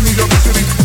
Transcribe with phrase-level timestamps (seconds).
[0.00, 0.81] New York City.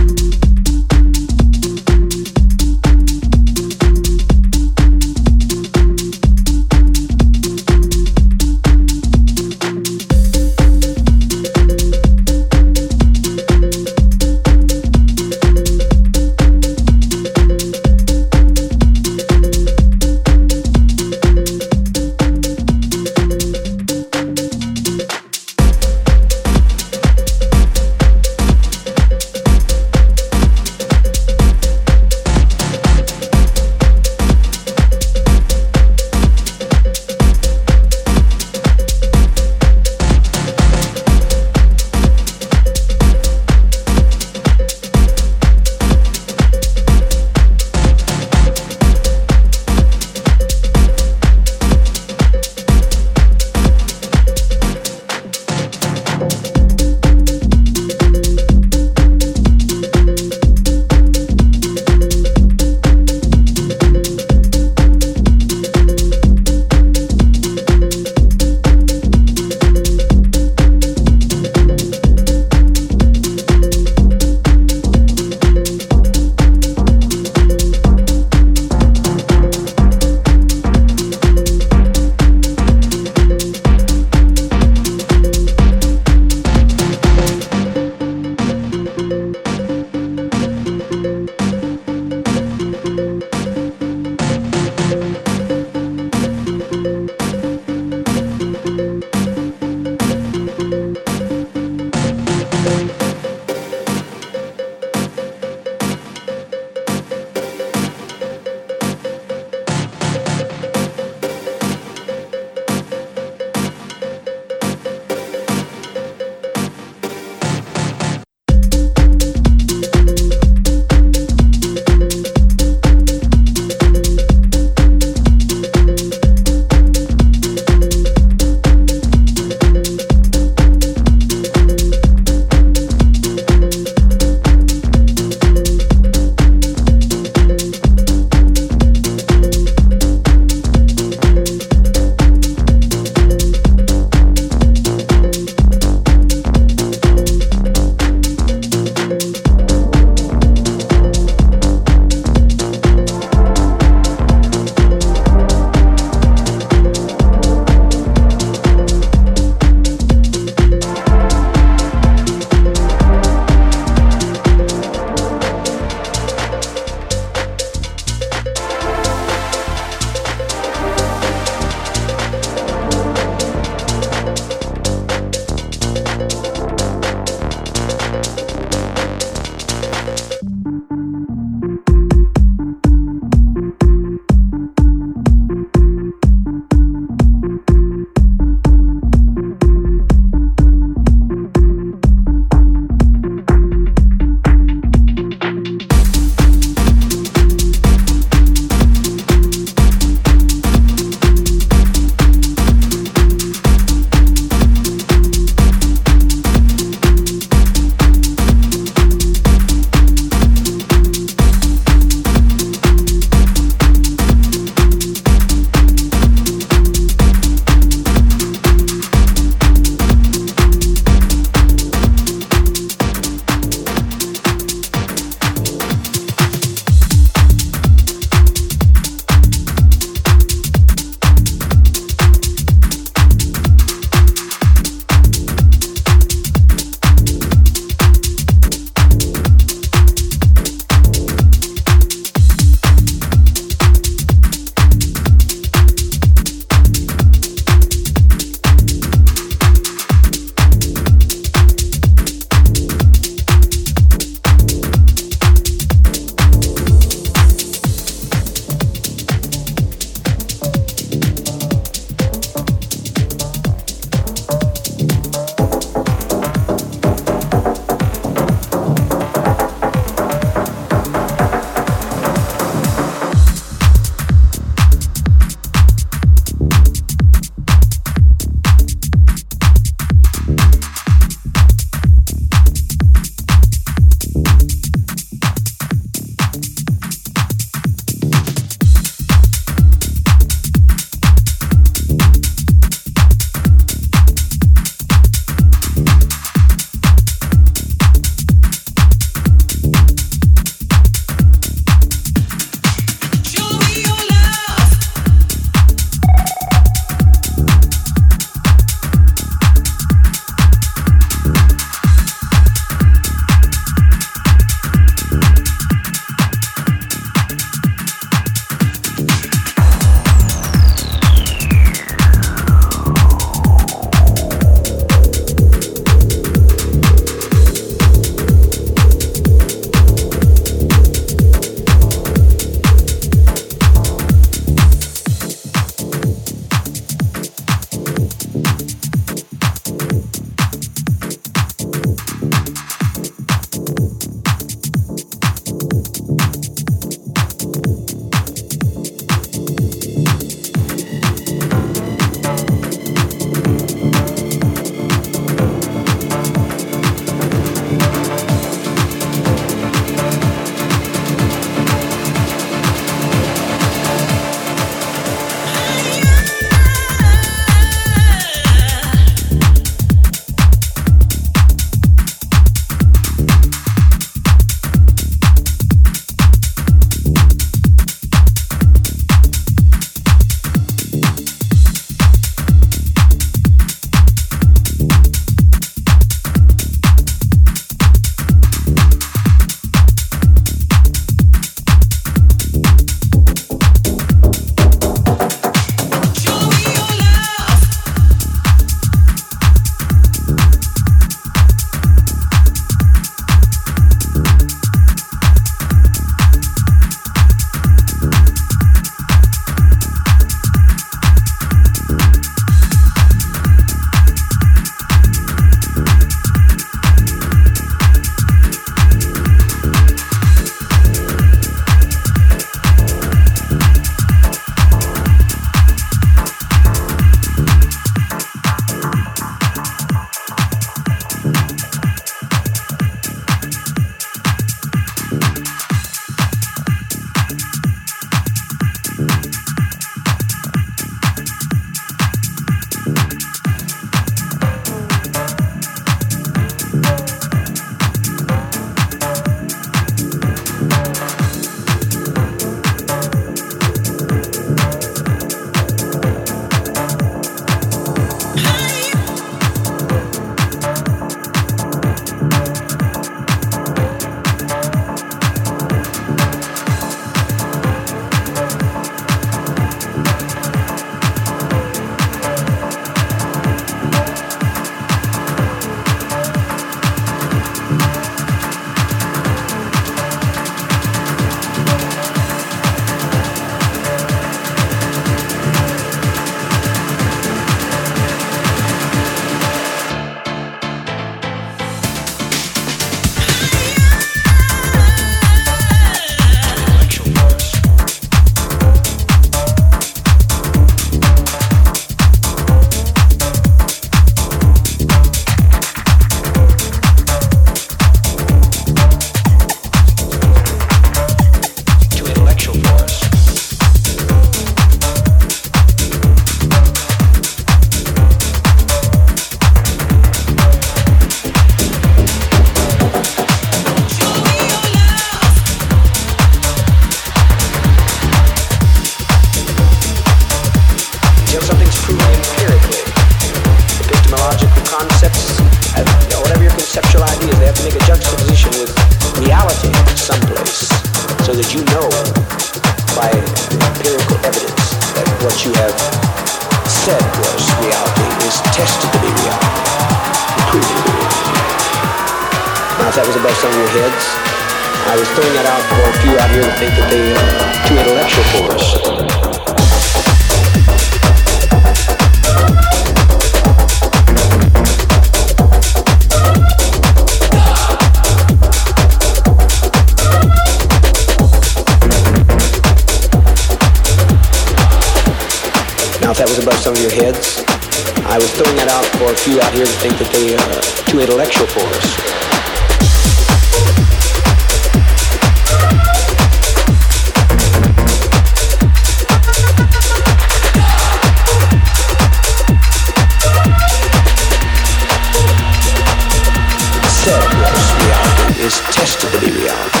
[598.04, 600.00] Reality is tested to be reality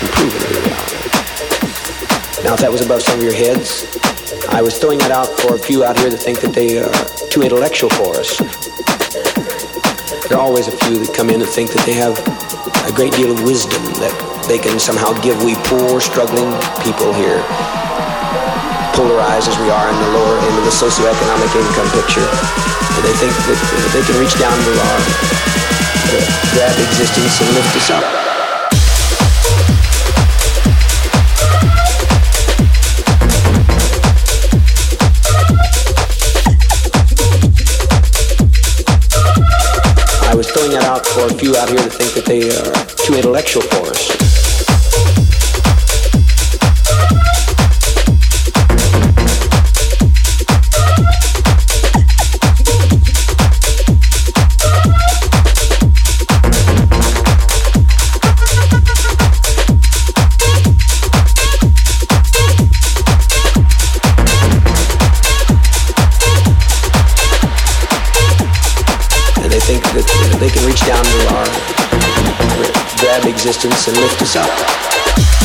[0.00, 0.96] and proven to be reality.
[2.44, 3.90] Now, if that was above some of your heads,
[4.54, 6.92] I was throwing that out for a few out here that think that they are
[7.30, 8.38] too intellectual for us.
[10.28, 12.14] There are always a few that come in and think that they have
[12.86, 14.14] a great deal of wisdom that
[14.46, 16.54] they can somehow give we poor, struggling
[16.86, 17.42] people here,
[18.94, 22.26] polarized as we are in the lower end of the socioeconomic income picture.
[23.02, 23.58] They think that
[23.90, 25.55] they can reach down to our
[26.08, 26.20] uh,
[26.52, 28.04] grab existence and lift us up.
[40.28, 42.86] I was throwing that out for a few out here to think that they are
[43.06, 44.25] too intellectual for us.
[73.46, 75.35] Existence and lift us up.